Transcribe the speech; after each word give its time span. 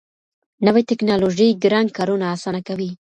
نوې 0.65 0.81
ټیکنالوژي 0.89 1.49
ګران 1.63 1.85
کارونه 1.97 2.25
اسانه 2.35 2.61
کوي. 2.67 2.89